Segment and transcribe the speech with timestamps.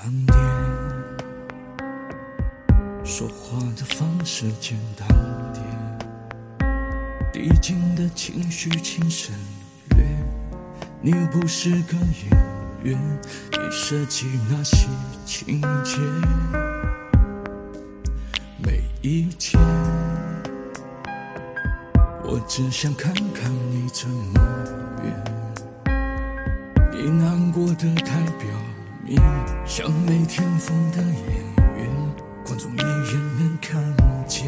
[0.00, 0.28] 当年
[3.04, 5.08] 说话的方式简单
[5.52, 5.64] 点，
[7.32, 9.34] 递进的情绪请省
[9.96, 10.06] 略。
[11.02, 12.30] 你又不是个演
[12.84, 13.20] 员，
[13.50, 14.86] 你设计那些
[15.26, 15.98] 情节，
[18.56, 19.60] 每一天，
[22.22, 24.40] 我只想看看你怎么
[25.02, 25.12] 演。
[26.92, 28.46] 你难过的太表
[29.08, 29.22] 面，
[29.64, 31.06] 像没天赋的演
[31.76, 31.88] 员，
[32.44, 33.82] 观众一眼能看
[34.26, 34.46] 见。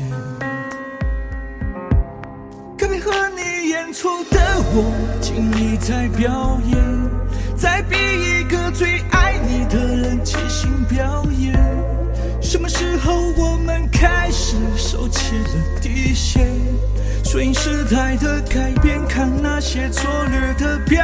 [2.78, 4.38] 可别和你演出的
[4.72, 6.76] 我，尽力在表演，
[7.56, 11.58] 在逼一个最爱你的人即兴表演。
[12.42, 16.46] 什么时候我们开始收起了底线？
[17.24, 21.00] 顺应时代的改变，看那些拙劣的表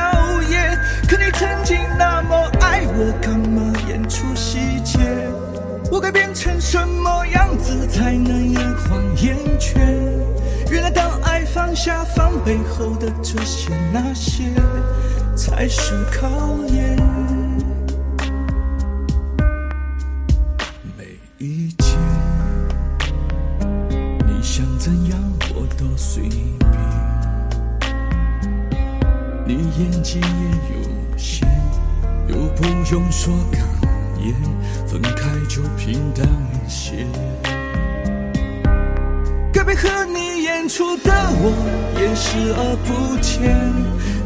[0.51, 0.77] 演。
[1.09, 3.56] 可你曾经那么爱我，干嘛
[4.09, 4.99] 出细节？
[5.91, 9.79] 我该变成什么样子才能延缓厌倦？
[10.71, 14.43] 原来当爱放下防备后的这些那些，
[15.37, 16.29] 才是考
[16.71, 16.97] 验。
[20.97, 21.05] 每
[21.39, 21.97] 一件
[24.27, 25.19] 你想怎样
[25.55, 26.61] 我都随便。
[29.47, 30.27] 你演技也
[30.75, 31.49] 有限，
[32.27, 33.33] 又不用说
[34.21, 34.33] 也，
[34.87, 37.07] 分开就平淡一些。
[39.53, 41.53] 该别和你演出的我
[42.01, 43.57] 演视而不见，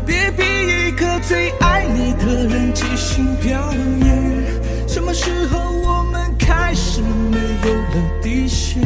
[0.04, 0.42] 别逼
[0.88, 3.72] 一个最爱你的人即兴表
[4.04, 4.88] 演。
[4.88, 8.82] 什么时候我们开始没有了底线？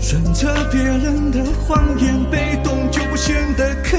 [0.00, 3.91] 顺着别人的谎言，被动就不显得可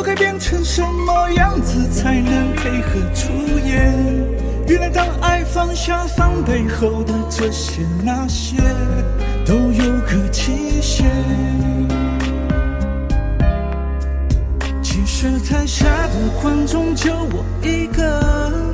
[0.00, 3.94] 我该变成什么样子才能配合出演？
[4.66, 8.56] 原来当爱放下防备后的这些那些，
[9.44, 11.06] 都有个期限。
[14.82, 18.72] 其实台下的观众就我一个，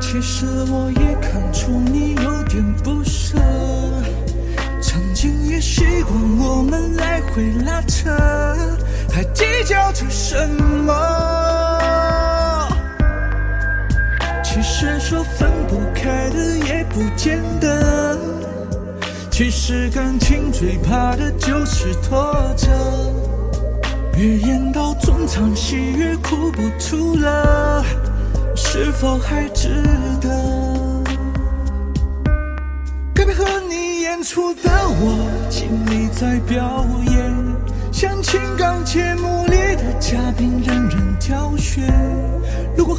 [0.00, 3.38] 其实我也看出你有点不舍，
[4.80, 8.10] 曾经也希望我们来回拉扯，
[9.94, 10.48] 还计较着什
[10.84, 10.92] 么？
[14.42, 18.18] 其实说分不开的也不见得，
[19.30, 22.68] 其实感情最怕的就是拖着。
[24.16, 27.84] 越演到中场戏越哭不出了，
[28.54, 29.82] 是否还值
[30.20, 30.28] 得？
[33.14, 37.34] 该别和你演出的我尽力在表演，
[37.92, 38.40] 像情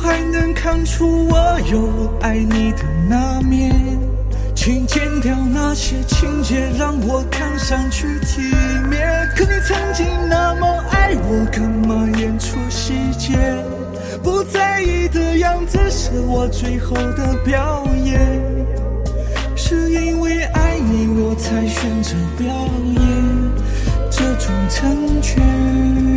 [0.06, 3.74] 还能看出我有爱你的那面，
[4.54, 8.42] 请剪掉那些情节，让我看上去体
[8.88, 9.28] 面。
[9.36, 13.36] 可你曾经那么爱我，干嘛演出细节？
[14.24, 18.40] 不在意的样子是我最后的表演，
[19.56, 23.02] 是因为爱你我才选择表演
[24.12, 26.15] 这种成全。